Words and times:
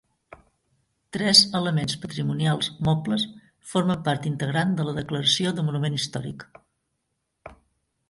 Tres 1.17 1.41
elements 1.59 1.97
patrimonials 2.05 2.71
mobles 2.89 3.27
formen 3.75 4.03
part 4.11 4.29
integrant 4.33 4.75
de 4.81 4.89
la 4.91 4.99
declaració 5.01 5.57
de 5.61 5.71
monument 5.71 6.03
històric. 6.03 6.51